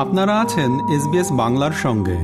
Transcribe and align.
আপনারা 0.00 0.40
আছেন 0.40 0.70
এসবিএস 0.96 1.32
বাংলার 1.32 1.72
সঙ্গে। 1.72 2.18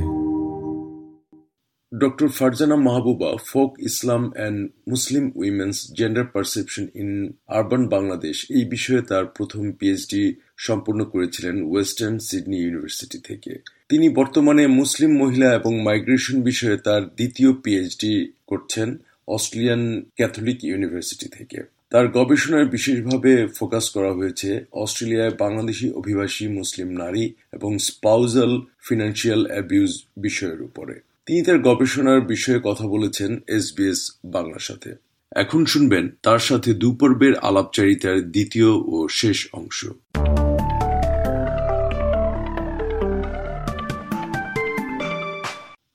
Doctor 1.99 2.29
Farzana 2.29 2.77
Mahbuba, 2.77 3.37
folk 3.47 3.77
Islam 3.79 4.33
and 4.35 4.71
Muslim 4.89 5.33
women's 5.35 5.93
gender 5.93 6.25
perception 6.25 6.87
in 6.95 7.33
urban 7.49 7.89
Bangladesh 7.89 8.47
এই 8.51 8.65
বিষয়ে 8.65 9.03
তার 9.03 9.27
প্রথম 9.27 9.73
পিএইচডি 9.73 10.35
সম্পূর্ণ 10.57 11.05
করেছিলেন 11.05 11.71
ওয়েস্টার্ন 11.71 12.19
সিডনি 12.19 12.57
ইউনিভার্সিটি 12.57 13.19
থেকে। 13.19 13.59
তিনি 13.89 14.09
বর্তমানে 14.09 14.67
মুসলিম 14.67 15.17
মহিলা 15.17 15.55
এবং 15.55 15.83
মাইগ্রেশন 15.83 16.43
বিষয়ে 16.43 16.77
তার 16.77 17.05
দ্বিতীয় 17.05 17.53
পিএইচডি 17.53 18.33
করছেন 18.47 18.97
অস্ট্রেলিয়ান 19.29 20.03
ক্যাথলিক 20.17 20.65
ইউনিভার্সিটি 20.65 21.29
থেকে। 21.29 21.76
তার 21.91 22.09
গবেষণায় 22.09 22.65
বিশেষভাবে 22.65 23.47
ফোকাস 23.47 23.91
করা 23.91 24.13
হয়েছে 24.13 24.65
অস্ট্রেলিয়ায় 24.73 25.35
বাংলাদেশি 25.39 25.91
অভিবাসী 25.91 26.49
মুসলিম 26.49 26.89
নারী 26.89 27.33
এবং 27.53 27.79
স্পাউজাল 27.79 28.63
ফিনান্সিয়াল 28.89 29.47
অ্যাবিউজ 29.47 30.05
বিষয়ের 30.17 30.63
উপরে। 30.63 31.01
তিনি 31.27 31.43
তার 31.43 31.59
গবেষণার 31.59 32.21
বিষয়ে 32.21 32.61
কথা 32.65 32.87
বলেছেন 32.87 33.41
এসবিএস 33.49 34.13
বাংলার 34.25 34.59
সাথে। 34.59 34.95
এখন 35.33 35.65
শুনবেন 35.65 36.09
তার 36.23 36.39
সাথে 36.39 36.75
দুপর্বের 36.75 37.35
আলাপচারিতার 37.39 38.31
দ্বিতীয় 38.31 38.71
ও 38.87 39.09
শেষ 39.11 39.49
অংশ। 39.53 39.87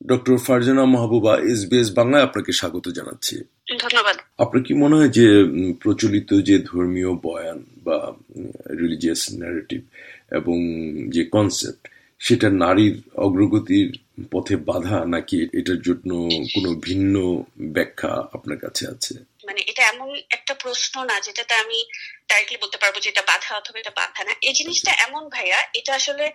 ডক্টর 0.06 0.38
ফারজানা 0.38 0.86
মাহবুবা 0.86 1.38
এসবিএস 1.38 1.96
বাংলায় 1.96 2.24
আপনাকে 2.24 2.52
স্বাগত 2.52 2.90
জানাচ্ছি। 2.90 3.36
ধন্যবাদ। 3.84 4.16
আপনার 4.44 4.62
কি 4.68 4.74
মনে 4.74 4.96
হয় 4.96 5.12
যে 5.20 5.28
প্রচলিত 5.84 6.30
যে 6.50 6.56
ধর্মীয় 6.72 7.12
বয়ান 7.26 7.60
বা 7.86 7.98
রিলিজিয়াস 8.82 9.22
ন্যারেটিভ 9.34 9.82
এবং 10.32 10.58
যে 11.16 11.24
কনসেপ্ট 11.36 11.84
সেটা 12.22 12.48
নারীর 12.64 12.96
অগ্রগতির 13.26 13.90
পথে 14.32 14.56
বাধা 14.70 14.98
নাকি 15.06 15.36
এটার 15.60 15.80
জন্য 15.82 16.12
কোনো 16.54 16.70
ভিন্ন 16.88 17.16
ব্যাখ্যা 17.76 18.12
আপনার 18.34 18.58
কাছে 18.58 18.84
আছে? 18.94 19.14
মানে 19.48 19.61
এটা 19.72 19.84
এমন 19.94 20.10
একটা 20.30 20.54
প্রশ্ন 20.64 20.94
না 21.10 21.16
যেটাতে 21.22 21.54
আমি 21.64 21.80
ডাইরেক্টলি 22.30 22.58
বলতে 22.64 22.78
পারব 22.82 22.96
যে 23.04 23.10
এটা 23.10 23.24
বাধা 23.32 23.52
অথবা 23.58 23.78
এটা 23.80 23.94
বাধা 24.02 24.22
না। 24.24 24.34
এই 24.48 24.54
জিনিসটা 24.60 24.92
এমন 25.06 25.24
ভাইয়া 25.30 25.60
এটা 25.74 25.92
আসলে 25.96 26.26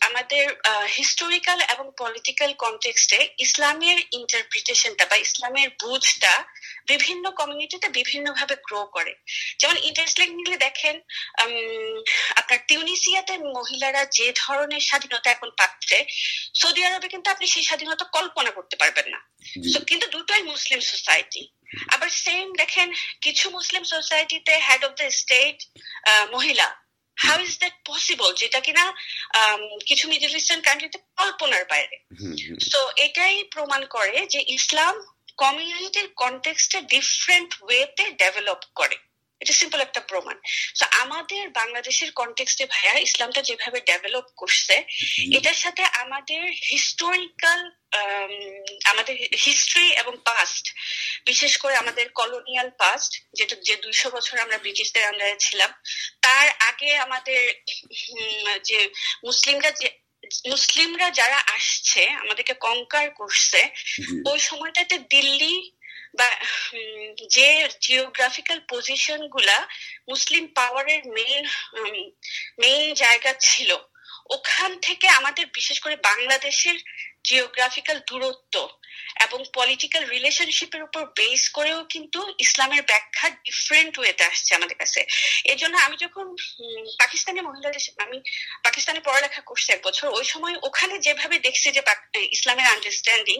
আমাদের 0.00 0.44
হিস্টোরিক্যাল 0.98 1.58
এবং 1.74 1.86
পলিটিক্যাল 1.98 2.50
কনটেক্সটে 2.54 3.18
ইসলামের 3.38 3.98
ইন্টারপ্রিটেশনটা 4.12 5.04
বা 5.10 5.16
ইসলামের 5.16 5.68
বুঝটা 5.82 6.32
বিভিন্ন 6.86 7.24
কমিউনিটিতে 7.30 7.88
বিভিন্ন 7.88 8.26
ভাবে 8.32 8.54
গ্রো 8.66 8.82
করে। 8.86 9.12
যেমন 9.58 9.76
ইন্টারেস্টিংলি 9.88 10.56
দেখেন 10.56 10.96
আপনার 12.36 12.58
টিউনিসিয়াতে 12.68 13.34
মহিলারা 13.56 14.02
যে 14.18 14.26
ধরনের 14.36 14.80
স্বাধীনতা 14.80 15.28
এখন 15.30 15.50
পাচ্ছে 15.58 15.98
সৌদি 16.60 16.80
আরবে 16.84 17.08
কিন্তু 17.08 17.28
আপনি 17.30 17.46
সেই 17.46 17.62
স্বাধীনতা 17.62 18.04
কল্পনা 18.16 18.50
করতে 18.50 18.76
পারবেন 18.76 19.06
না। 19.14 19.20
কিন্তু 19.88 20.06
দুটোই 20.06 20.42
মুসলিম 20.42 20.80
সোসাইটি 20.80 21.42
আবার 21.94 22.08
সেম 22.08 22.46
দেখেন 22.52 22.88
কিছু 23.20 23.50
মুসলিম 23.50 23.82
সোসাইটিতে 23.84 24.54
হেড 24.68 24.82
অফ 24.84 24.92
দ্য 25.00 25.10
স্টেট 25.20 25.58
মহিলা। 26.32 26.68
হাউ 27.16 27.40
ইজ 27.40 27.52
দ্যাট 27.58 27.74
পসিবল 27.86 28.28
যেটা 28.34 28.60
কিনা 28.60 28.84
কিছু 29.86 30.04
মিডল 30.08 30.32
ইস্টার্ন 30.36 30.62
কান্ট্রিতে 30.62 30.98
কল্পনার 31.16 31.64
বাইরে। 31.64 31.96
সো 32.70 32.80
এটাই 32.96 33.36
প্রমাণ 33.54 33.80
করে 33.86 34.26
যে 34.26 34.40
ইসলাম 34.56 34.94
কমিউনিটির 35.36 36.08
কনটেক্সটে 36.22 36.78
ডিফারেন্ট 36.94 37.50
ওয়েতে 37.62 38.04
ডেভেলপ 38.22 38.60
করে। 38.74 38.96
এটা 39.40 39.52
সিম্পল 39.52 39.80
একটা 39.80 40.00
প্রমাণ। 40.00 40.36
আমাদের 41.00 41.44
বাংলাদেশের 41.50 42.10
কনটেক্সটে 42.12 42.64
ভাইয়া 42.66 42.94
ইসলামটা 42.98 43.40
যেভাবে 43.42 43.78
ডেভেলপ 43.80 44.26
করছে 44.36 44.74
এটার 45.32 45.58
সাথে 45.64 45.82
আমাদের 46.02 46.42
হিস্টোরিক্যাল 46.70 47.60
আমাদের 48.84 49.14
হিস্ট্রি 49.44 49.86
এবং 49.92 50.14
পাস্ট 50.24 50.64
বিশেষ 51.24 51.52
করে 51.58 51.74
আমাদের 51.76 52.06
কলোনিয়াল 52.10 52.68
পাস্ট 52.78 53.12
যেটা 53.34 53.54
যে 53.64 53.74
দুইশো 53.76 54.08
বছর 54.10 54.34
আমরা 54.38 54.58
ব্রিটিশদের 54.58 55.08
আন্ডারে 55.08 55.36
ছিলাম 55.40 55.70
তার 56.20 56.46
আগে 56.70 56.90
আমাদের 56.96 57.40
যে 58.64 58.80
মুসলিমরা 59.24 59.70
যে 59.72 59.88
মুসলিমরা 60.48 61.08
যারা 61.10 61.38
আসছে 61.56 62.02
আমাদেরকে 62.14 62.54
কঙ্কার 62.60 63.06
করছে 63.10 63.60
ওই 64.26 64.38
সময়টাতে 64.40 64.96
দিল্লি 65.10 65.54
বা 66.18 66.28
যে 67.36 67.48
জিওগ্রাফিক্যাল 67.84 68.58
পজিশনগুলা 68.72 69.58
মুসলিম 70.10 70.44
পাওয়ারের 70.58 71.02
মেইন 71.16 71.44
মেইন 72.62 72.86
জায়গা 73.02 73.32
ছিল, 73.48 73.70
ওখান 74.36 74.70
থেকে 74.86 75.06
আমাদের 75.18 75.44
বিশেষ 75.56 75.78
করে 75.84 75.96
বাংলাদেশের 76.08 76.76
জিওগ্রাফিক্যাল 77.28 77.98
দূরত্ব 78.08 78.54
এবং 79.24 79.40
পলিটিক্যাল 79.58 80.02
রিলেশনশিপের 80.14 80.82
উপর 80.88 81.02
বেস 81.18 81.42
করেও 81.56 81.78
কিন্তু 81.94 82.20
ইসলামের 82.44 82.82
ব্যাখ্যা 82.90 83.26
ডিফারেন্ট 83.46 83.94
ওয়েতে 83.98 84.22
আসছে 84.30 84.50
আমাদের 84.58 84.76
কাছে। 84.82 85.00
এই 85.52 85.58
জন্য 85.62 85.74
আমি 85.86 85.96
যখন 86.04 86.26
পাকিস্তানি 87.02 87.40
মহিলাদের 87.48 87.82
আমি 88.04 88.18
পাকিস্তানে 88.66 89.00
পড়ালেখা 89.06 89.42
করছি 89.48 89.68
এক 89.72 89.80
বছর, 89.88 90.06
ওই 90.18 90.26
সময় 90.32 90.54
ওখানে 90.68 90.94
যেভাবে 91.06 91.36
দেখছি 91.46 91.68
যে 91.76 91.82
ইসলামের 92.36 92.68
আন্ডারস্ট্যান্ডিং 92.74 93.38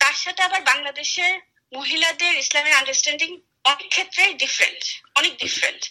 তার 0.00 0.16
সাথে 0.24 0.40
আবার 0.48 0.60
বাংলাদেশের 0.70 1.32
মহিলাদের 1.72 2.32
ইসলামের 2.42 2.78
আন্ডারস্ট্যান্ডিং 2.80 3.30
অনেক 3.64 3.88
ক্ষেত্রে 3.90 4.22
ডিফারেন্ট 4.42 4.82
অনেক 5.18 5.32
ডিফারেন্ট 5.36 5.82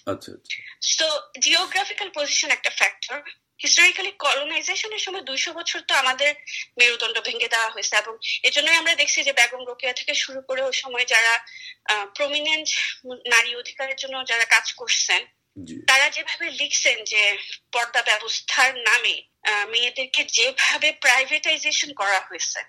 তো 1.00 1.08
জিওগ্রাফিক্যাল 1.40 2.10
পজিশন 2.18 2.50
একটা 2.54 2.72
ফ্যাক্টর 2.80 3.18
হিস্টোরিক্যালি 3.60 4.12
কলোনাইজেশনের 4.26 5.02
সময় 5.06 5.24
দুইশো 5.30 5.52
বছর 5.54 5.80
তো 5.90 5.94
আমাদের 5.94 6.32
মেরুদণ্ড 6.80 7.18
ভেঙে 7.28 7.54
দেওয়া 7.54 7.70
হয়েছে 7.70 7.94
এবং 7.98 8.14
এজন্যই 8.44 8.80
আমরা 8.82 8.94
দেখছি 8.96 9.20
যে 9.24 9.34
বেগম 9.34 9.62
রোকেয়া 9.66 9.98
থেকে 10.00 10.14
শুরু 10.24 10.40
করে 10.42 10.62
ওই 10.64 10.76
সময় 10.84 11.06
যারা 11.14 11.34
প্রমিনেন্ট 12.18 12.70
নারী 13.34 13.52
অধিকারের 13.56 13.98
জন্য 13.98 14.16
যারা 14.28 14.46
কাজ 14.46 14.68
করছেন 14.74 15.22
তারা 15.88 16.08
যেভাবে 16.10 16.48
লিখছেন 16.60 16.98
যে 17.04 17.24
পর্দা 17.74 18.02
ব্যবস্থার 18.10 18.72
নামে 18.88 19.16
মেয়েদেরকে 19.72 20.22
যেভাবে 20.38 20.90
প্রাইভেটাইজেশন 21.04 21.90
করা 21.94 22.20
হয়েছে 22.28 22.60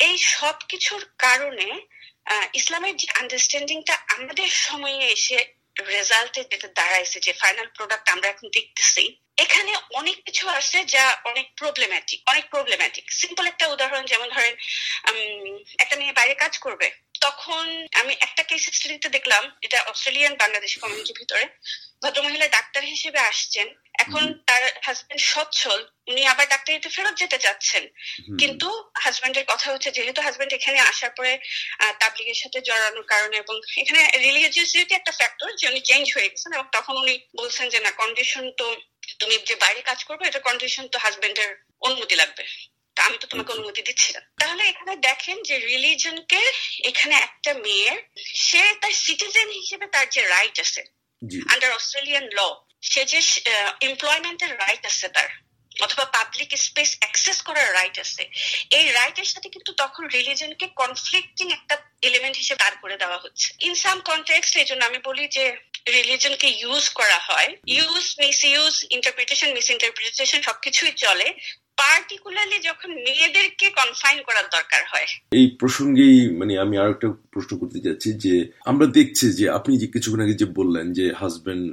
এই 0.00 0.16
সব 0.32 0.56
কিছুর 0.68 1.02
কারণে 1.18 1.68
ইসলামের 2.54 2.94
যে 2.96 3.06
আন্ডারস্ট্যান্ডিংটা 3.20 3.94
আমাদের 4.16 4.48
সময়ে 4.66 5.00
এসে 5.16 5.38
রেজাল্টে 5.88 6.40
যেটা 6.50 6.68
দাঁড়াইছে, 6.68 7.20
যে 7.20 7.32
ফাইনাল 7.32 7.66
প্রোডাক্ট 7.76 8.06
আমরা 8.08 8.28
এখন 8.28 8.46
দেখতেছি, 8.52 9.04
এখানে 9.36 9.72
অনেক 9.94 10.16
কিছু 10.26 10.44
আছে 10.48 10.78
যা 10.84 11.04
অনেক 11.24 11.46
প্রবলেম্যাটিক 11.56 12.20
অনেক 12.26 12.44
প্রবলেম্যাটিক 12.50 13.04
সিম্পল 13.10 13.44
একটা 13.46 13.66
উদাহরণ, 13.68 14.04
যেমন 14.06 14.28
ধরেন 14.28 14.54
একটা 15.78 15.96
মেয়ে 15.96 16.12
বাইরে 16.12 16.34
কাজ 16.34 16.58
করবে। 16.58 16.88
তখন 17.24 17.64
আমি 18.00 18.12
একটা 18.26 18.42
কেস 18.48 18.64
স্টাডিতে 18.76 19.08
দেখলাম 19.16 19.42
এটা 19.66 19.78
অস্ট্রেলিয়ান 19.90 20.34
বাংলাদেশ 20.42 20.72
কমিউনিটির 20.82 21.18
ভিতরে। 21.20 21.44
ভদ্রমহিলা 22.02 22.48
ডাক্তার 22.56 22.82
হিসেবে 22.92 23.20
আসছেন। 23.30 23.66
এখন 24.02 24.22
তার 24.48 24.62
হাজবেন্ড 24.86 25.22
সচ্ছল 25.32 25.78
উনি 26.10 26.22
আবার 26.32 26.46
ডাক্তারিতে 26.52 26.88
ফেরত 26.96 27.14
যেতে 27.22 27.38
চাচ্ছেন। 27.44 27.84
কিন্তু 28.40 28.68
হাজবেন্ডের 29.04 29.46
কথা 29.52 29.66
হচ্ছে 29.72 29.90
যেহেতু 29.96 30.20
হাজবেন্ড 30.26 30.52
এখানে 30.58 30.78
আসার 30.90 31.12
পরে 31.18 31.32
তাবলিগের 32.00 32.38
সাথে 32.42 32.58
জড়ানোর 32.68 33.06
কারণে 33.12 33.36
এবং 33.44 33.56
এখানে 33.82 34.00
রিলিজিয়াসিটি 34.26 34.92
একটা 34.96 35.12
ফ্যাক্টর 35.18 35.48
যে 35.58 35.64
উনি 35.70 35.80
চেঞ্জ 35.88 36.04
হয়ে 36.14 36.30
গেছেন 36.32 36.50
এবং 36.56 36.66
তখন 36.76 36.94
উনি 37.02 37.14
বলছেন 37.40 37.66
যে 37.72 37.78
না 37.86 37.90
কন্ডিশন 38.02 38.44
তো 38.60 38.66
তুমি 39.20 39.34
যে 39.48 39.56
বাইরে 39.64 39.80
কাজ 39.90 40.00
করবে 40.08 40.24
এটা 40.26 40.40
কন্ডিশন 40.48 40.84
তো 40.92 40.96
হাজবেন্ডের 41.04 41.50
অনুমতি 41.86 42.14
লাগবে। 42.22 42.44
আমি 43.00 43.18
তো 43.18 43.26
তোমাকে 43.26 43.52
অনুমতি 43.52 43.82
দিচ্ছি 43.82 44.12
না। 44.12 44.20
তাহলে 44.38 44.62
এখানে 44.68 44.96
দেখেন 44.96 45.42
যে 45.42 45.58
রিলিজনকে 45.58 46.40
এখানে 46.84 47.14
একটা 47.14 47.54
মেয়ের 47.54 47.98
সে 48.46 48.74
তার 48.80 48.92
সিটিজেন 48.92 49.48
হিসেবে 49.50 49.86
তার 49.86 50.08
যে 50.08 50.22
রাইট 50.26 50.56
আছে 50.60 50.82
আন্ডার 51.52 51.70
অস্ট্রেলিয়ান 51.72 52.24
ল 52.38 52.40
সে 52.80 53.04
যে 53.04 53.20
এমপ্লয়মেন্টের 53.80 54.58
রাইট 54.58 54.86
আছে 54.86 55.08
তার 55.08 55.28
অথবা 55.80 56.04
পাবলিক 56.04 56.50
স্পেস 56.56 56.96
অ্যাক্সেস 57.00 57.42
করার 57.42 57.72
রাইট 57.74 57.98
আছে 57.98 58.22
এই 58.70 58.92
রাইটের 58.92 59.24
সাথে 59.24 59.48
কিন্তু 59.48 59.72
তখন 59.72 60.06
রিলিজনকে 60.06 60.66
কনফ্লিক্টিং 60.66 61.52
একটা 61.52 61.74
এলিমেন্ট 62.02 62.36
হিসেবে 62.36 62.58
দাঁড় 62.58 62.76
করে 62.82 62.96
দেওয়া 62.96 63.18
হচ্ছে। 63.18 63.54
ইন 63.60 63.74
সাম 63.74 64.00
কন্টেক্সট 64.00 64.56
এই 64.56 64.64
জন্য 64.64 64.84
আমি 64.84 64.98
বলি 64.98 65.28
যে 65.28 65.56
রিলিজনকে 65.88 66.48
ইউজ 66.48 66.88
করা 66.88 67.18
হয়। 67.18 67.56
Use 67.66 68.16
miss 68.18 68.44
use 68.44 68.86
interpretation 68.90 69.52
miss 69.52 69.70
interpretation 69.70 70.42
সবকিছুই 70.42 70.92
চলে। 70.92 71.34
পার্টিকুলারলি 71.76 72.58
যখন 72.58 72.90
মেয়েদেরকে 72.90 73.70
কনফাইন 73.70 74.22
করার 74.22 74.44
দরকার 74.52 74.82
হয়। 74.92 75.06
এই 75.32 75.46
প্রসঙ্গেই 75.58 76.30
মানে 76.30 76.58
আমি 76.58 76.78
আরেকটা 76.78 77.08
প্রশ্ন 77.30 77.58
করতে 77.58 77.80
চাচ্ছি 77.80 78.12
যে, 78.12 78.52
আমরা 78.64 78.86
দেখছি 78.86 79.32
যে 79.32 79.50
আপনি 79.50 79.78
যে 79.78 79.86
কিছুক্ষণ 79.86 80.20
আগে 80.20 80.32
যে 80.32 80.44
বললেন 80.44 80.92
যে 80.92 81.12
হাজবেন্ড 81.12 81.64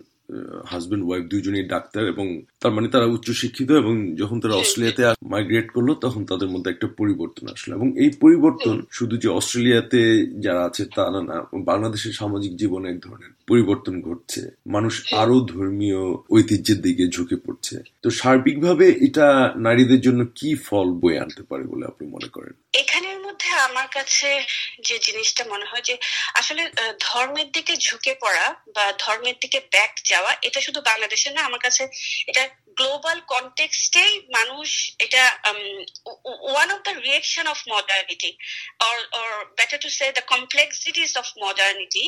হাজবেন্ড 0.65 1.03
ওয়াইফ 1.05 1.23
দুজনেই 1.25 1.65
ডাক্তার 1.67 2.03
এবং 2.07 2.25
তার 2.59 2.71
মানে 2.71 2.87
তারা 2.87 3.05
উচ্চ 3.05 3.27
শিক্ষিত 3.31 3.69
এবং 3.71 4.15
যখন 4.15 4.39
তারা 4.39 4.55
অস্ট্রেলিয়াতে 4.55 5.03
মাইগ্রেট 5.23 5.67
করল 5.71 5.93
তখন 5.93 6.25
তাদের 6.25 6.49
মধ্যে 6.49 6.69
একটা 6.71 6.87
পরিবর্তন 6.97 7.47
আসলো 7.47 7.75
এবং 7.75 7.97
এই 7.97 8.09
পরিবর্তন 8.19 8.81
শুধু 8.91 9.17
যে 9.17 9.29
অস্ট্রেলিয়াতে 9.29 10.01
যারা 10.39 10.61
আছে 10.65 10.85
তা 10.95 11.03
না 11.11 11.37
বাংলাদেশের 11.53 12.13
সামাজিক 12.13 12.55
জীবনে 12.55 12.89
এক 12.89 12.99
ধরনের 12.99 13.31
পরিবর্তন 13.47 14.01
ঘটছে। 14.01 14.41
মানুষ 14.67 14.93
আরও 15.13 15.39
ধর্মীয় 15.39 16.01
ঐতিহ্যের 16.31 16.81
দিকে 16.81 17.07
ঝুঁকে 17.07 17.35
পড়ছে। 17.45 17.75
তো 18.01 18.09
সার্বিকভাবে 18.09 18.85
এটা 18.91 19.53
নারীদের 19.57 20.01
জন্য 20.01 20.21
কি 20.35 20.55
ফল 20.55 20.87
বয়ে 20.91 21.19
আনতে 21.19 21.43
পারে 21.43 21.63
বলে 21.63 21.85
আপনি 21.85 22.07
মনে 22.07 22.29
করেন? 22.31 22.53
এখানের 22.73 23.18
মধ্যে 23.39 23.59
আমার 23.69 23.87
কাছে 23.97 24.29
যে 24.87 24.95
জিনিসটা 25.07 25.43
মনে 25.53 25.65
হয় 25.69 25.83
যে 25.89 25.95
আসলে 26.39 26.63
ধর্মের 27.07 27.47
দিকে 27.55 27.73
ঝুঁকে 27.85 28.13
পড়া 28.23 28.45
বা 28.75 28.85
ধর্মের 29.03 29.37
দিকে 29.43 29.59
ব্যাক 29.73 29.93
যাওয়া, 30.11 30.31
এটা 30.47 30.59
শুধু 30.67 30.79
বাংলাদেশে 30.89 31.29
না, 31.35 31.41
আমার 31.49 31.61
কাছে 31.65 31.83
এটা 32.29 32.43
গ্লোবাল 32.79 33.17
কনটেক্সটেই 33.33 34.13
মানুষ 34.37 34.67
এটা 35.05 35.23
one 36.47 36.67
of 36.75 36.79
the 36.87 36.93
reaction 37.07 37.45
of 37.53 37.59
modernity 37.73 38.31
or 39.19 39.29
better 39.57 39.79
to 39.83 39.89
say 39.97 40.05
the 40.17 40.23
complexities 40.33 41.11
of 41.21 41.27
modernity 41.43 42.05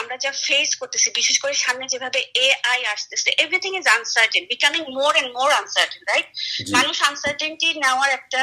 আমরা 0.00 0.16
যা 0.24 0.30
ফেস 0.46 0.70
করতেছি 0.80 1.08
বিশেষ 1.18 1.36
করে 1.42 1.54
সামনে 1.64 1.84
যেভাবে 1.92 2.20
এআই 2.46 2.80
আসতেছে 2.94 3.28
everything 3.44 3.72
is 3.80 3.86
uncertain 3.96 4.44
becoming 4.52 4.82
more 4.98 5.12
and 5.20 5.30
more 5.38 5.50
uncertain 5.60 6.02
right 6.10 6.28
মানুষ 6.76 6.96
আনসার্টেনটি 7.10 7.68
নেওয়ার 7.84 8.10
একটা 8.18 8.42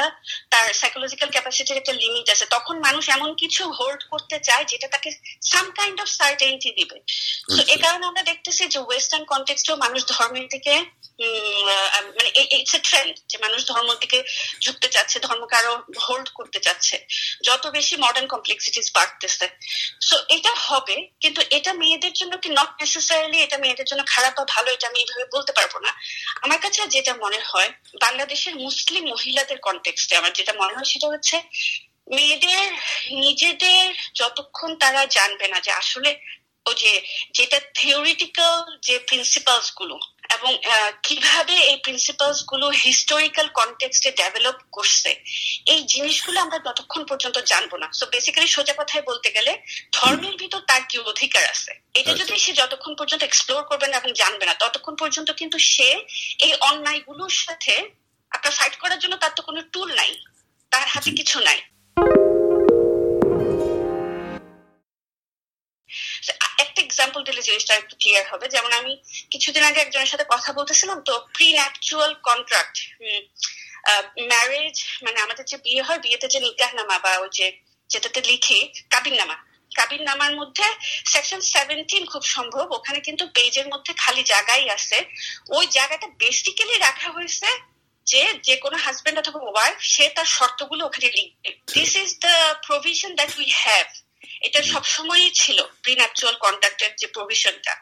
তার 0.52 0.66
সাইকোলজিক্যাল 0.80 1.30
ক্যাপাসিটির 1.34 1.80
একটা 1.80 1.94
লিমিট 2.02 2.26
আছে। 2.34 2.46
তখন 2.56 2.76
মানুষ 2.86 3.04
এমন 3.16 3.30
কিছু 3.42 3.62
হোল্ড 3.78 4.00
করতে 4.12 4.36
চায় 4.48 4.64
যেটা 4.70 4.86
তাকে 4.94 5.08
সাম 5.52 5.66
কাইন্ড 5.78 5.98
অফ 6.02 6.08
সার্টেনটি 6.18 6.70
দিবে। 6.78 6.98
তো 7.56 7.60
এ 7.74 7.76
কারণে 7.84 8.04
আমরা 8.10 8.22
দেখতেছি 8.30 8.62
যে 8.74 8.78
ওয়েস্টার্ন 8.86 9.24
কন্টেক্সটেও 9.32 9.76
মানুষ 9.84 10.00
ধর্মের 10.12 10.46
দিকে 10.54 10.74
মানে 12.16 12.30
ইটস 12.58 12.74
এ 12.78 12.80
ট্রেন্ড 12.88 13.12
যে 13.30 13.36
মানুষ 13.44 13.60
ধর্ম 13.70 13.88
দিকে 14.02 14.18
ঝুঁকতে 14.62 14.88
চাচ্ছে 14.94 15.16
ধর্মকে 15.26 15.54
আরও 15.60 15.72
হোল্ড 16.06 16.28
করতে 16.38 16.58
চাচ্ছে 16.66 16.96
যত 17.48 17.64
বেশি 17.76 17.94
মডার্ন 18.04 18.26
কমপ্লেক্সিটিস 18.34 18.86
বাড়তেছে। 18.96 19.46
সো 20.08 20.16
এটা 20.36 20.52
হবে 20.68 20.96
কিন্তু 21.20 21.40
এটা 21.50 21.72
মেয়েদের 21.72 22.12
জন্য 22.12 22.36
কি 22.36 22.48
নট 22.48 22.70
নেসেসারিলি 22.80 23.38
এটা 23.42 23.58
মেয়েদের 23.58 23.84
জন্য 23.84 24.02
খারাপ 24.06 24.32
বা 24.38 24.44
ভালো 24.54 24.70
এটা 24.70 24.86
আমি 24.86 24.98
এইভাবে 24.98 25.24
বলতে 25.34 25.52
পারব 25.52 25.74
না। 25.78 25.90
আমার 26.42 26.58
কাছে 26.58 26.86
যেটা 26.86 27.12
মনে 27.14 27.40
হয়, 27.40 27.70
বাংলাদেশের 28.00 28.54
মুসলিম 28.56 29.04
মহিলাদের 29.08 29.58
কন্টেক্সটে 29.58 30.16
আমার 30.16 30.32
যেটা 30.32 30.52
মনে 30.52 30.74
হয় 30.74 30.84
সেটা 30.84 31.06
হচ্ছে 31.06 31.36
মেয়েদের, 32.10 32.72
নিজেদের 33.10 33.94
যতক্ষণ 34.14 34.70
তারা 34.76 35.06
জানবে 35.06 35.48
না 35.48 35.60
যে 35.60 35.72
আসলে 35.72 36.10
ও 36.66 36.74
যে, 36.74 36.92
যেটা 37.34 37.58
থিওরিটিক্যাল 37.74 38.78
যে 38.82 38.98
প্রিন্সিপালসগুলো 38.98 39.96
এবং 40.36 40.52
কীভাবে 41.06 41.54
এই 41.70 41.78
প্রিন্সিপালসগুলো 41.84 42.66
হিস্টোরিক্যাল 42.84 43.46
কনটেক্সটে 43.58 44.10
ডেভেলপ 44.20 44.58
করছে 44.76 45.10
এই 45.72 45.80
জিনিসগুলো 45.92 46.38
আমরা 46.44 46.58
ততক্ষণ 46.68 47.02
পর্যন্ত 47.10 47.36
জানব 47.52 47.72
না। 47.82 47.88
সো 47.98 48.04
বেসিক্যালি 48.14 48.48
সোজা 48.56 48.74
কথায় 48.80 49.04
বলতে 49.10 49.28
গেলে 49.36 49.52
ধর্মের 49.96 50.34
ভিতর 50.42 50.60
তার 50.70 50.82
কি 50.90 50.96
অধিকার 51.12 51.44
আছে? 51.54 51.72
এটা 52.00 52.12
যদি 52.20 52.32
সে 52.44 52.52
যতক্ষণ 52.60 52.92
পর্যন্ত 52.98 53.22
এক্সপ্লোর 53.26 53.62
করবে 53.70 53.86
না 53.88 53.96
এবং 54.00 54.10
জানবে 54.22 54.44
না 54.48 54.54
ততক্ষণ 54.62 54.94
পর্যন্ত 55.02 55.28
কিন্তু 55.40 55.58
সে 55.72 55.88
এই 56.46 56.52
অন্যায়গুলোর 56.68 57.34
সাথে 57.44 57.74
আপনার 58.32 58.56
ফাইট 58.58 58.74
করার 58.82 58.98
জন্য 59.02 59.14
তার 59.22 59.32
তো 59.36 59.42
কোনো 59.48 59.60
টুল 59.72 59.88
নাই। 60.00 60.12
তার 60.72 60.86
হাতে 60.92 61.10
কিছু 61.18 61.38
নাই। 61.48 61.58
দিলে 67.28 67.42
জিনিসটা 67.48 67.72
একটু 67.80 67.94
ক্লিয়ার 68.00 68.24
হবে। 68.32 68.46
যেমন 68.54 68.72
আমি 68.80 68.92
কিছুদিন 69.32 69.62
আগে 69.68 69.80
একজনের 69.82 70.10
সাথে 70.12 70.26
কথা 70.34 70.50
বলতেছিলাম 70.58 70.98
তো 71.08 71.14
প্রি 71.34 71.48
ন্যাকচুয়াল 71.60 72.10
কন্ট্রাক্ট 72.28 72.76
ম্যারেজ 74.30 74.76
মানে 75.04 75.18
আমাদের 75.24 75.44
যে 75.50 75.56
বিয়ে 75.66 75.82
হয় 75.86 76.00
বিয়েতে 76.04 76.26
যে 76.34 76.38
নিকাহ 76.46 76.70
নামা 76.78 76.96
বা 77.04 77.12
ওই 77.22 77.30
যে 77.38 77.46
যেটাতে 77.90 78.20
লিখে 78.30 78.58
কাবিন 78.94 79.16
নামা 79.20 79.36
কাবিন 79.78 80.02
নামার 80.08 80.32
মধ্যে 80.40 80.66
সেকশন 81.12 81.40
সেভেন্টিন 81.54 82.04
খুব 82.12 82.22
সম্ভব 82.36 82.66
ওখানে 82.76 82.98
কিন্তু 83.06 83.24
পেজের 83.36 83.66
মধ্যে 83.72 83.92
খালি 84.02 84.22
জায়গাই 84.32 84.66
আছে। 84.76 84.98
ওই 85.56 85.64
জায়গাটা 85.76 86.06
বেসিক্যালি 86.22 86.76
রাখা 86.86 87.08
হয়েছে 87.16 87.48
যে 88.06 88.22
যে 88.46 88.54
কোনো 88.64 88.76
হাজবেন্ড 88.84 89.18
অথবা 89.22 89.40
ওয়াইফ 89.44 89.78
সে 89.94 90.04
তার 90.16 90.28
শর্তগুলো 90.36 90.82
ওখানে 90.88 91.08
লিখবে। 91.18 91.50
This 91.74 91.92
is 92.02 92.10
the 92.24 92.34
provision 92.66 93.10
that 93.18 93.30
we 93.40 93.48
have 93.62 93.88
এটা 94.40 94.62
সবসময়ই 94.62 95.30
ছিল 95.30 95.62
প্রিন্যাকচুয়াল 95.82 96.34
কন্ট্রাক্টের 96.36 96.92
যে 96.96 97.06
প্রভিশনটা 97.06 97.74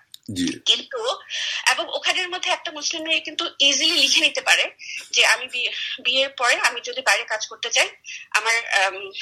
কিন্তু 0.64 1.00
এবং 1.70 1.85
ওখানের 1.88 2.29
মধ্যে 2.29 2.50
একটা 2.50 2.70
মুসলিম 2.73 3.03
মেয়ে 3.03 3.20
কিন্তু 3.20 3.44
ইজিলি 3.58 3.97
লিখে 4.03 4.20
নিতে 4.20 4.41
পারে 4.41 4.64
যে 5.11 5.26
আমি 5.26 5.47
বিয়ের 6.03 6.31
পরে 6.31 6.55
আমি 6.58 6.81
যদি 6.81 7.00
বাইরে 7.03 7.25
কাজ 7.25 7.47
করতে 7.47 7.70
চাই 7.70 7.88
আমার 8.31 8.56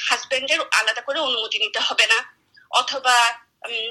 হাজবেন্ডের 0.09 0.59
আলাদা 0.71 1.01
করে 1.01 1.19
অনুমতি 1.19 1.59
নিতে 1.59 1.79
হবে 1.79 2.05
না। 2.07 2.19
অথবা 2.71 3.15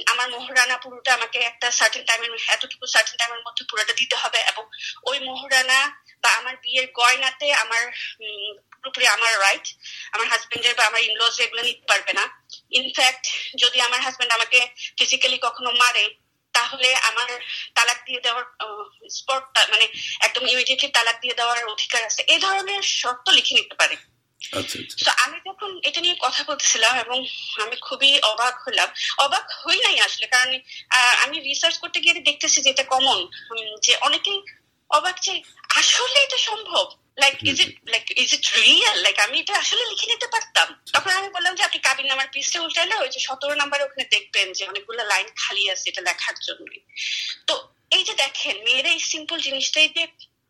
আমার 0.06 0.30
মোহরানা 0.30 0.76
পুরোটা 0.78 1.14
আমাকে 1.14 1.38
একটা 1.38 1.70
সার্টেন 1.70 2.04
টাইমের 2.04 2.30
এতটুকু 2.48 2.86
সার্টেন 2.86 3.16
টাইমের 3.16 3.42
মধ্যে 3.46 3.64
পুরোটা 3.70 3.92
দিতে 3.92 4.16
হবে 4.16 4.38
এবং 4.38 4.64
ওই 5.06 5.18
মোহরানা 5.18 5.78
বা 6.22 6.30
আমার 6.30 6.56
বিয়ের 6.56 6.86
গয়নাতে 6.92 7.52
আমার 7.54 7.82
পুরোপুরি 8.72 9.06
আমার 9.06 9.32
রাইট 9.40 9.66
আমার 10.12 10.26
হাজবেন্ডের 10.28 10.74
বা 10.74 10.84
আমার 10.86 11.02
ইনলজ 11.02 11.40
এগুলো 11.40 11.62
নিতে 11.62 11.84
পারবে 11.86 12.12
না। 12.12 12.24
ইনফ্যাক্ট 12.70 13.24
যদি 13.58 13.80
আমার 13.80 14.00
হাজবেন্ড 14.00 14.32
আমাকে 14.32 14.60
ফিজিক্যালি 14.98 15.38
কখনো 15.38 15.70
মারে 15.72 16.04
তাহলে 16.54 16.94
আমার 16.96 17.28
তালাক 17.74 17.98
দিয়ে 18.06 18.20
দেওয়ার 18.20 18.44
স্পট 19.08 19.44
মানে 19.70 19.88
একদম 20.20 20.46
ইমিডিয়েটলি 20.46 20.88
তালাক 20.88 21.20
দিয়ে 21.20 21.34
দেওয়ার 21.34 21.58
অধিকার 21.64 22.02
আছে। 22.04 22.22
এই 22.22 22.38
ধরনের 22.38 22.82
শর্ত 22.82 23.30
লিখে 23.30 23.54
নিতে 23.54 23.74
পারে। 23.74 23.96
আচ্ছা, 24.40 24.78
আচ্ছা। 24.78 25.12
আমি 25.24 25.38
যখন 25.46 25.80
এটা 25.82 26.00
নিয়ে 26.00 26.16
কথা 26.20 26.42
বলতেছিলাম 26.44 26.98
এবং 26.98 27.18
আমি 27.62 27.76
খুবই 27.76 28.20
অবাক 28.22 28.54
হলাম। 28.66 28.88
অবাক 29.18 29.44
হই 29.62 29.78
নাই 29.80 30.00
আসলে 30.00 30.26
কারণ 30.26 30.50
আমি 31.24 31.40
রিসার্চ 31.40 31.76
করতে 31.78 32.00
গিয়ে 32.00 32.14
দেখতেছি 32.28 32.62
যে 32.62 32.70
এটা 32.70 32.82
কমন 32.82 33.18
যে 33.82 33.96
অনেকেই 33.96 34.38
অবাক 34.90 35.16
যে 35.20 35.42
আসলে 35.80 36.18
এটা 36.22 36.38
সম্ভব। 36.38 36.86
Like 37.22 37.34
is 37.50 37.58
it 37.64 37.72
like 37.94 38.04
is 38.22 38.28
it 38.36 38.44
real 38.62 38.96
like 39.06 39.16
আমি 39.26 39.36
এটা 39.42 39.54
আসলে 39.62 39.84
লিখে 39.90 40.06
নিতে 40.12 40.28
পারতাম। 40.34 40.68
তখন 40.94 41.10
আমি 41.18 41.28
বললাম 41.36 41.52
যে 41.58 41.62
আপনি 41.68 41.78
কাবিন 41.86 42.06
নাম্বার 42.10 42.28
পিসটা 42.34 42.58
উল্টালে 42.64 42.94
ওই 43.02 43.10
যে 43.14 43.20
সতেরো 43.26 43.54
নাম্বারে 43.62 43.82
ওখানে 43.84 44.04
দেখবেন 44.14 44.46
যে 44.56 44.62
অনেকগুলো 44.70 45.02
লাইন 45.12 45.28
খালি 45.42 45.64
আছে 45.72 45.86
এটা 45.90 46.02
লেখার 46.08 46.36
জন্য 46.46 46.66
তো 47.48 47.54
এই 47.96 48.02
যে 48.08 48.14
দেখেন 48.24 48.54
মেয়েরা 48.66 48.90
এই 48.96 49.02
সিম্পল 49.12 49.38
জিনিসটাই 49.46 49.88
যে 49.96 50.04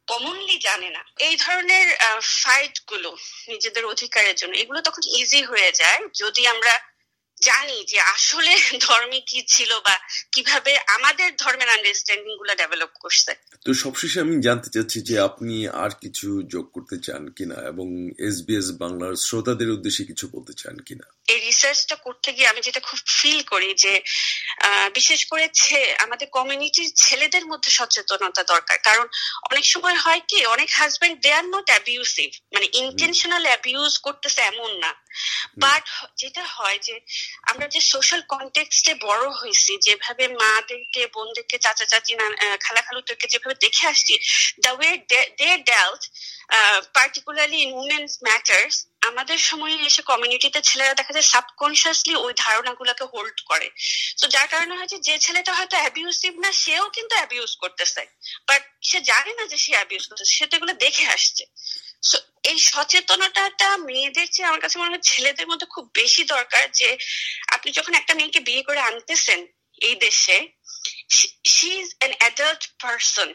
কমনলি 0.08 0.56
জানে 0.68 0.88
না। 0.96 1.02
এই 1.26 1.34
ধরনের 1.44 1.88
ফাইটগুলো 2.40 3.10
নিজেদের 3.52 3.84
অধিকারের 3.92 4.36
জন্য 4.40 4.52
এগুলো 4.62 4.80
তখন 4.86 5.02
ইজি 5.20 5.40
হয়ে 5.50 5.70
যায়। 5.80 6.00
যদি 6.22 6.42
আমরা 6.54 6.74
জানি 7.44 7.84
যে 7.84 7.98
আসলে 8.14 8.52
ধর্মে 8.86 9.20
কি 9.20 9.38
ছিল 9.48 9.70
বা 9.86 9.94
কীভাবে 10.32 10.72
আমাদের 10.88 11.28
ধর্মের 11.38 11.68
আন্ডারস্ট্যান্ডিংগুলো 11.68 12.52
ডেভেলপ 12.54 12.92
করছে। 13.00 13.30
তো 13.66 13.70
সবশেষে 13.74 14.18
আমি 14.20 14.34
জানতে 14.42 14.68
চাচ্ছি 14.70 14.98
যে 15.00 15.14
আপনি 15.18 15.68
আর 15.74 15.90
কিছু 16.00 16.42
যোগ 16.48 16.64
করতে 16.72 16.96
চান 16.98 17.22
কিনা 17.30 17.58
এবং 17.66 17.86
এস 18.18 18.36
বাংলার 18.78 19.14
শ্রোতাদের 19.16 19.68
উদ্দেশ্যে 19.70 20.04
কিছু 20.04 20.24
বলতে 20.28 20.52
চান 20.52 20.76
কিনা? 20.78 21.06
এই 21.32 21.40
রিসার্চটা 21.48 21.96
করতে 22.06 22.28
গিয়ে 22.36 22.50
আমি 22.52 22.60
যেটা 22.66 22.80
খুব 22.88 22.98
ফিল 23.16 23.40
করি 23.52 23.70
যে 23.84 23.92
বিশেষ 24.98 25.20
করে 25.30 25.44
আমাদের 26.04 26.26
কমিউনিটির 26.36 26.90
ছেলেদের 27.04 27.44
মধ্যে 27.52 27.70
সচেতনতা 27.78 28.42
দরকার। 28.52 28.78
কারণ 28.88 29.06
অনেক 29.50 29.64
সময় 29.74 29.98
হয় 30.04 30.22
কি 30.30 30.38
অনেক 30.54 30.68
husband 30.78 31.16
they 31.24 31.30
are 31.38 31.44
not 31.54 31.66
abusive 31.72 32.28
মানে 32.54 32.66
ইন্টেনশনাল 32.82 33.44
অ্যাবিউজ 33.50 33.92
করতেছে 34.06 34.40
এমন 34.52 34.70
না। 34.84 34.90
বাট 35.64 35.84
যেটা 36.20 36.44
হয় 36.56 36.78
যে 36.86 36.94
আমরা 37.50 37.66
যে 37.74 37.80
সোশ্যাল 37.92 38.22
কন্টেক্সটে 38.34 38.92
বড় 39.06 39.24
হয়েছি 39.40 39.72
যেভাবে 39.86 40.24
মাদেরকে 40.42 41.02
বোনদেরকে 41.14 41.56
চাচা 41.64 41.86
চাচি 41.92 42.12
না 42.20 42.26
খালা 42.64 42.82
খালুদেরকে 42.86 43.26
যেভাবে 43.32 43.56
দেখে 43.64 43.84
আসছি 43.92 44.14
the 44.64 44.72
way 44.78 44.90
they 45.40 45.50
dealt 45.72 46.02
particularly 46.98 47.58
in 47.64 47.70
women's 47.82 48.10
matters 48.26 48.76
আমাদের 49.10 49.38
সময়ে 49.50 49.76
এসে 49.88 50.02
কমিউনিটিতে 50.10 50.60
ছেলেরা 50.68 50.94
দেখা 51.00 51.12
যায় 51.16 51.28
সাবকনসিয়াসলি 51.32 52.14
ওই 52.24 52.32
ধারণাগুলোকে 52.44 53.04
হোল্ড 53.12 53.38
করে। 53.50 53.68
তো 54.20 54.24
যার 54.34 54.48
কারণে 54.52 54.74
হচ্ছে 54.80 54.98
যে 55.08 55.14
ছেলেটা 55.24 55.52
হয়তো 55.58 55.76
অ্যাবিউসিভ 55.82 56.32
না, 56.44 56.50
সেও 56.64 56.84
কিন্তু 56.96 57.14
অ্যাবিউজ 57.18 57.52
করতেছে। 57.62 58.02
বাট 58.48 58.62
সে 58.88 58.98
জানে 59.10 59.32
না 59.38 59.44
যে 59.52 59.58
সে 59.64 59.72
অ্যাবিউজ 59.78 60.04
করতেছে, 60.08 60.34
সে 60.38 60.44
তো 60.48 60.54
এগুলো 60.58 60.72
দেখে 60.84 61.04
আসছে। 61.16 61.44
এই 62.50 62.58
সচেতনতাটা 62.70 63.68
মেয়েদের 63.88 64.28
চেয়ে 64.34 64.48
আমার 64.50 64.62
কাছে 64.64 64.76
মনে 64.78 64.92
হয় 64.92 65.04
ছেলেদের 65.10 65.46
মধ্যে 65.50 65.66
খুব 65.74 65.84
বেশি 66.00 66.22
দরকার 66.34 66.64
যে, 66.80 66.88
আপনি 67.54 67.68
যখন 67.78 67.92
একটা 68.00 68.12
মেয়েকে 68.18 68.40
বিয়ে 68.48 68.66
করে 68.68 68.80
আনতেছেন 68.90 69.40
এই 69.88 69.96
দেশে 70.06 70.36
she 71.54 71.70
is 71.82 71.88
an 71.98 72.12
adult 72.20 72.62
person 72.82 73.28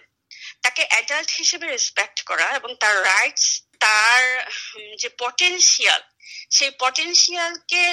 তাকে 0.64 0.82
অ্যাডাল্ট 0.92 1.30
হিসেবে 1.40 1.66
রেসপেক্ট 1.68 2.18
করা 2.30 2.48
এবং 2.60 2.70
তার 2.82 2.96
রাইটস 3.12 3.48
তার 3.80 4.24
যে 5.02 5.10
পটেন্সিয়াল 5.22 6.02
সেই 6.58 6.72
পটেনশিয়ালকে 6.84 7.84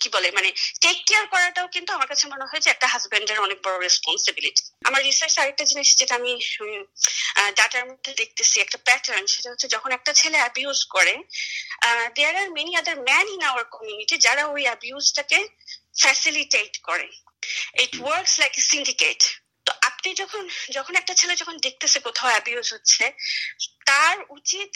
কি 0.00 0.08
বলে 0.14 0.28
মানে 0.30 0.48
টেক 0.82 0.98
কেয়ার 1.08 1.24
করাটাও 1.32 1.68
কিন্তু 1.74 1.90
আমার 1.92 2.08
কাছে 2.12 2.24
মনে 2.32 2.44
হয় 2.50 2.62
যে 2.64 2.70
একটা 2.72 2.86
হাজবেন্ডের 2.92 3.38
অনেক 3.46 3.58
বড় 3.66 3.76
রেসপন্সিবিলিটি 3.86 4.62
আমার 4.88 5.00
রিসার্চ 5.08 5.34
আরেকটা 5.38 5.64
জিনিস 5.70 5.88
যেটা 6.00 6.14
আমি 6.20 6.32
ডাটার 7.58 7.84
মধ্যে 7.90 8.12
দেখতেছি, 8.22 8.56
একটা 8.60 8.78
প্যাটার্ন 8.86 9.24
সেটা 9.34 9.48
হচ্ছে 9.52 9.68
যখন 9.74 9.90
একটা 9.98 10.12
ছেলে 10.20 10.38
অ্যাবিউজ 10.42 10.80
করে 10.94 11.14
there 12.16 12.34
are 12.42 12.48
many 12.50 12.72
other 12.80 12.98
man 13.08 13.26
in 13.34 13.42
our 13.50 13.64
community 13.74 14.14
যারা 14.26 14.42
ওই 14.54 14.62
অ্যাবিউজটাকে 14.68 15.38
ফ্যাসিলিটেট 16.02 16.72
করে। 16.88 17.08
It 17.84 17.92
works 18.02 18.34
like 18.42 18.52
a 18.60 18.62
syndicate 18.72 19.20
আপনি 20.06 20.22
যখন 20.24 20.44
যখন 20.70 20.94
একটা 20.96 21.14
ছেলে 21.14 21.34
যখন 21.36 21.56
দেখতেছে 21.58 21.98
কোথাও 22.00 22.32
অ্যাবিউজ 22.32 22.66
হচ্ছে 22.72 23.04
তার 23.86 24.16
উচিত 24.30 24.70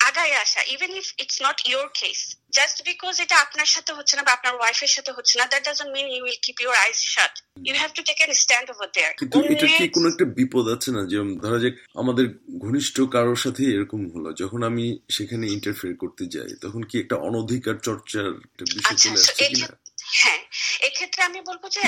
আগায় 0.00 0.34
আসা 0.44 0.60
even 0.74 0.92
if 1.00 1.06
it's 1.18 1.38
not 1.42 1.58
case 1.94 2.20
just 2.52 2.76
because 2.84 3.14
এটা 3.20 3.36
আপনার 3.36 3.68
সাথে 3.74 3.92
হচ্ছে 3.92 4.14
না 4.16 4.22
বা 4.22 4.32
আপনার 4.32 4.54
ওয়াইফের 4.56 4.92
সাথে 4.96 5.10
হচ্ছে 5.12 5.34
না 5.38 5.44
that 5.46 5.62
doesn't 5.64 5.90
mean 5.96 6.06
you 6.08 6.22
will 6.26 6.40
keep 6.42 6.58
your 6.60 6.74
shut 7.14 7.34
you 7.66 7.74
have 7.74 7.90
to 7.92 8.02
take 8.02 8.18
stand 8.34 8.66
over 8.70 8.88
there 8.94 9.12
কিন্তু 9.14 9.38
এটা 9.52 9.66
কি 9.78 9.84
কোনো 9.88 10.06
একটা 10.08 10.26
বিপদ 10.38 10.64
আছে 10.68 10.90
না? 10.90 11.02
যে 11.10 11.16
ধরা 11.42 11.58
যাক 11.58 11.74
আমাদের 11.94 12.26
ঘনিষ্ঠ 12.58 12.96
কারোর 13.14 13.38
সাথে 13.44 13.62
এরকম 13.74 14.00
হলো। 14.14 14.28
যখন 14.32 14.60
আমি 14.62 14.84
সেখানে 15.10 15.44
ইন্টারফেয়ার 15.46 15.94
করতে 15.96 16.24
যাই 16.26 16.52
তখন 16.62 16.82
কি 16.82 16.94
একটা 16.98 17.16
অনধিকার 17.28 17.76
চর্চার 17.78 18.26
একটা 18.46 18.64
বিষয় 18.74 18.92
আচ্ছা, 18.92 19.08
চলে 19.08 19.20
আসছে 19.20 19.44
কিনা? 19.50 19.68
হ্যাঁ 20.14 20.42
এক্ষেত্রে 20.80 21.20
আমি 21.22 21.40
বলব 21.40 21.62
যে 21.68 21.82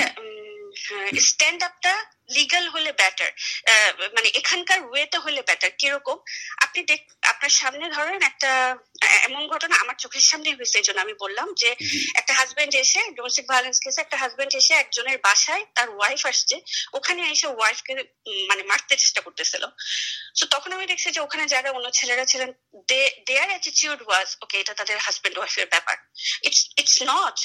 স্ট্যান্ড 1.21 1.61
আপটা 1.63 1.93
লিগাল 2.29 2.65
হলে 2.69 2.91
বেটার 2.91 3.31
মানে 4.13 4.27
এখানকার 4.29 4.79
ওয়েতে 4.83 5.17
হলে 5.17 5.41
বেটার 5.41 5.71
কীরকম? 5.77 6.17
আপনি 6.57 6.79
দেখ 6.83 7.01
আপনার 7.37 7.59
সামনে 7.61 7.85
ধরেন 7.97 8.19
একটা 8.31 8.51
এমন 9.27 9.43
ঘটনা 9.53 9.75
আমার 9.83 9.97
চোখের 10.03 10.25
সামনে 10.29 10.49
হয়েছে 10.57 10.75
এই 10.79 10.85
জন্য 10.87 10.99
আমি 11.05 11.15
বললাম 11.23 11.47
যে 11.61 11.69
একটা 12.19 12.33
হাজবেন্ড 12.39 12.73
এসে 12.83 13.01
ডোমেস্টিক 13.17 13.45
ভায়োলেন্স 13.51 13.77
কেসে 13.83 13.99
একটা 14.03 14.17
হাজবেন্ড 14.21 14.53
এসে 14.59 14.73
একজনের 14.77 15.17
বাসায় 15.27 15.63
তার 15.75 15.87
ওয়াইফ 15.97 16.21
আসছে 16.31 16.55
ওখানে 16.97 17.21
এসে 17.33 17.47
ওয়াইফকে 17.57 17.93
মানে 18.49 18.61
মারতে 18.71 18.93
চেষ্টা 19.03 19.21
করতেছিল। 19.25 19.63
তো 20.39 20.43
তখন 20.53 20.69
আমি 20.75 20.85
দেখছি 20.91 21.07
যে 21.15 21.19
ওখানে 21.25 21.43
যারা 21.53 21.69
অন্য 21.77 21.87
ছেলেরা 21.99 22.25
ছিলেন 22.31 22.49
দে 22.89 23.01
দেয়ার 23.27 23.49
অ্যাটিটিউড 23.53 23.99
ওয়াজ 24.07 24.27
ওকে 24.43 24.55
এটা 24.61 24.73
তাদের 24.79 24.97
হাজবেন্ড 25.05 25.37
ওয়াইফের 25.37 25.67
ব্যাপার। 25.73 25.95
It's 26.47 26.61
it's 26.81 26.97
not 27.13 27.37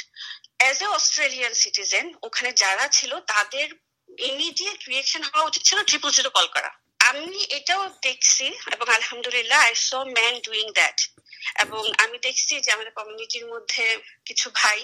as 0.60 0.76
a 0.84 0.88
Australian 0.98 1.52
citizen 1.62 2.06
ওখানে 2.26 2.50
যারা 2.62 2.84
ছিল 2.98 3.12
তাদের 3.32 3.66
ইমিডিয়েট 4.30 4.80
রিয়েকশন 4.90 5.22
হওয়া 5.28 5.48
উচিত 5.48 5.62
ছিল 5.68 5.78
ট্রিপল 5.88 6.10
জিরো 6.18 6.30
কল 6.38 6.48
করা। 6.56 6.70
আমি 7.10 7.36
এটাও 7.58 7.84
দেখছি 8.06 8.46
এবং 8.74 8.86
আলহামদুলিল্লাহ 8.98 9.58
I 9.68 9.74
saw 9.88 9.90
man 10.16 10.34
doing 10.46 10.66
that 10.78 10.98
এবং 11.64 11.82
আমি 12.04 12.16
দেখছি 12.26 12.54
যে 12.64 12.70
আমাদের 12.76 12.92
কমিউনিটির 12.98 13.46
মধ্যে 13.52 13.84
কিছু 14.28 14.46
ভাই, 14.60 14.78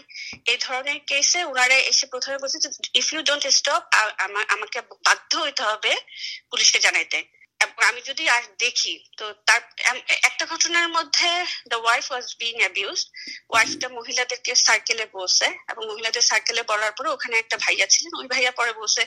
এই 0.53 0.59
ধরনের 0.65 0.99
কেসে 1.11 1.41
ওনারা 1.51 1.77
এসে 1.91 2.05
প্রথমে 2.13 2.37
বলছে 2.43 2.59
ইফ 3.01 3.07
ইউ 3.13 3.21
ডোন্ট 3.29 3.45
স্টপ 3.59 3.83
আমাকে 4.55 4.79
বাধ্য 5.07 5.31
হইতে 5.45 5.63
হবে 5.71 5.93
পুলিশকে 6.51 6.79
জানাইতে। 6.87 7.19
আমি 7.89 8.01
যদি 8.11 8.25
আর 8.37 8.43
দেখি, 8.65 8.95
তো 9.19 9.25
তার 9.47 9.61
একটা 10.29 10.45
ঘটনার 10.53 10.89
মধ্যে 10.97 11.31
the 11.73 11.79
wife 11.85 12.07
was 12.11 12.27
being 12.43 12.55
abuse 12.63 12.99
ওয়াইফটা 13.53 13.89
মহিলাদেরকে 13.99 14.53
সার্কেলে 14.67 15.07
বসে 15.17 15.49
এবং 15.73 15.83
মহিলাদের 15.91 16.25
সার্কেলে 16.31 16.63
বলার 16.71 16.93
পরে 16.97 17.09
ওখানে 17.17 17.35
একটা 17.39 17.57
ভাইয়া 17.65 17.87
ছিলেন, 17.93 18.13
ওই 18.21 18.27
ভাইয়া 18.35 18.53
পরে 18.59 18.73
বসে 18.81 19.03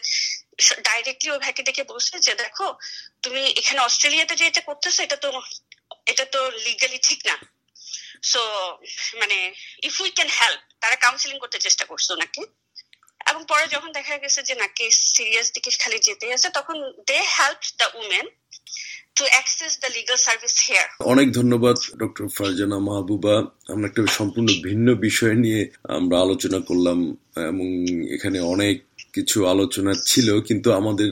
ডাইরেক্টলি 0.90 1.30
ওই 1.32 1.40
ভাইকে 1.46 1.64
দেখে 1.70 1.84
বসে 1.94 2.16
যে, 2.26 2.34
দেখো, 2.44 2.68
তুমি 3.24 3.42
এখানে 3.60 3.80
অস্ট্রেলিয়াতে 3.88 4.36
যে 4.40 4.46
এটা 4.52 4.62
করতেছো, 4.70 5.00
এটা 5.08 5.18
তো 5.24 5.30
এটা 6.12 6.26
তো 6.34 6.40
লিগালি 6.66 7.00
ঠিক 7.08 7.20
না। 7.30 7.36
সো 8.32 8.42
মানে 9.20 9.38
ইফ 9.88 9.96
উই 10.04 10.12
ক্যান 10.18 10.30
হেল্প 10.40 10.62
তারা 10.82 10.96
কাউন্সিলিং 11.06 11.38
করতে 11.44 11.58
চেষ্টা 11.66 11.86
করছে 11.90 12.10
ওনাকে। 12.16 12.42
এবং 13.30 13.42
পরে 13.52 13.66
যখন 13.76 13.90
দেখা 13.98 14.16
গেছে 14.24 14.40
যে, 14.48 14.54
নাকি 14.64 14.86
সিরিয়াস 15.16 15.48
দিকে 15.56 15.70
খালি 15.84 16.00
যেতে 16.08 16.26
আছে, 16.36 16.48
তখন 16.58 16.78
দে 17.10 17.20
হেল্প 17.38 17.62
দ্য 17.82 17.88
উমেন 18.02 18.28
অনেক 21.00 21.34
ধন্যবাদ 21.34 21.76
ডক্টর 21.98 22.28
ফারজানা 22.28 22.80
মাহবুবা। 22.80 23.36
আমরা 23.68 23.88
একটা 23.88 24.08
সম্পূর্ণ 24.08 24.48
ভিন্ন 24.64 24.96
বিষয় 24.96 25.34
নিয়ে 25.34 25.70
আমরা 25.84 26.20
আলোচনা 26.20 26.60
করলাম 26.60 27.18
এবং 27.36 27.68
এখানে 28.14 28.40
অনেক 28.40 28.84
কিছু 29.14 29.48
আলোচনা 29.48 29.94
ছিল 30.06 30.42
কিন্তু 30.42 30.72
আমাদের 30.72 31.12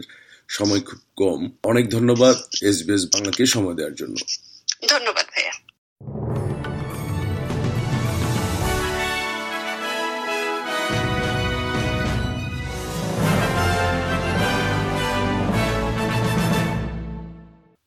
সময় 0.50 0.80
খুব 0.80 1.00
কম। 1.16 1.52
অনেক 1.64 1.90
ধন্যবাদ 1.90 2.36
এসবিএস 2.64 3.06
বাংলাকে 3.06 3.46
সময় 3.46 3.74
দেওয়ার 3.74 3.96
জন্য। 3.96 4.16
ধন্যবাদ 4.90 5.26
ভাইয়া। 5.26 5.69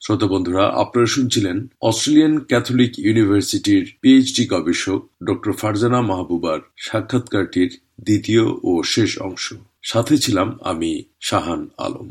শ্রোতা 0.02 0.26
বন্ধুরা, 0.26 0.64
আপনারা 0.68 1.06
শুনছিলেন 1.06 1.66
অস্ট্রেলিয়ান 1.80 2.38
ক্যাথলিক 2.38 2.98
ইউনিভার্সিটির 2.98 3.96
পিএইচডি 4.00 4.46
গবেষক 4.46 5.00
ডক্টর 5.24 5.52
ফারজানা 5.52 6.00
মাহবুবার 6.00 6.58
সাক্ষাৎকারটির 6.76 7.80
দ্বিতীয় 8.00 8.42
ও 8.62 8.82
শেষ 8.82 9.18
অংশ। 9.18 9.54
সাথে 9.82 10.18
ছিলাম 10.18 10.58
আমি 10.62 11.02
শাহান 11.20 11.68
আলম। 11.78 12.08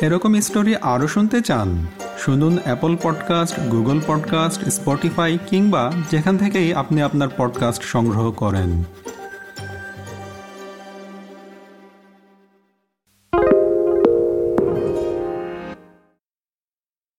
এরকম 0.00 0.40
স্টোরি 0.40 0.76
আরও 0.76 1.08
শুনতে 1.08 1.40
চান, 1.40 1.86
শুনুন 2.18 2.58
Apple 2.64 2.96
podcast 3.02 3.60
Google 3.60 4.00
podcast 4.06 4.68
Spotify 4.68 5.38
কিংবা 5.46 5.92
যেখান 6.10 6.38
থেকেই 6.38 6.74
আপনি 6.74 7.02
আপনার 7.02 7.28
পডকাস্ট 7.36 7.82
সংগ্রহ 7.82 8.32
করেন। 8.32 8.84